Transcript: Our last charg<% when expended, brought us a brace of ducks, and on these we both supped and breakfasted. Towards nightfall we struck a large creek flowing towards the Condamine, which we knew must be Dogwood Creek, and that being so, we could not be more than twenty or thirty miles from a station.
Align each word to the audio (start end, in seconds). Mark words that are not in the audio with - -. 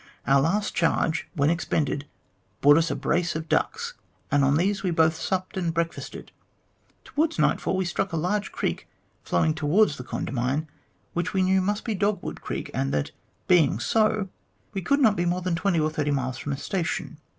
Our 0.25 0.41
last 0.41 0.75
charg<% 0.75 1.25
when 1.35 1.51
expended, 1.51 2.07
brought 2.59 2.77
us 2.79 2.89
a 2.89 2.95
brace 2.95 3.35
of 3.35 3.47
ducks, 3.47 3.93
and 4.31 4.43
on 4.43 4.57
these 4.57 4.81
we 4.81 4.89
both 4.89 5.15
supped 5.15 5.55
and 5.57 5.71
breakfasted. 5.71 6.31
Towards 7.03 7.37
nightfall 7.37 7.77
we 7.77 7.85
struck 7.85 8.11
a 8.11 8.17
large 8.17 8.51
creek 8.51 8.87
flowing 9.21 9.53
towards 9.53 9.97
the 9.97 10.03
Condamine, 10.03 10.67
which 11.13 11.35
we 11.35 11.43
knew 11.43 11.61
must 11.61 11.85
be 11.85 11.93
Dogwood 11.93 12.41
Creek, 12.41 12.71
and 12.73 12.91
that 12.91 13.11
being 13.47 13.79
so, 13.79 14.29
we 14.73 14.81
could 14.81 15.01
not 15.01 15.15
be 15.15 15.25
more 15.27 15.41
than 15.43 15.53
twenty 15.53 15.79
or 15.79 15.91
thirty 15.91 16.09
miles 16.09 16.39
from 16.39 16.53
a 16.53 16.57
station. 16.57 17.19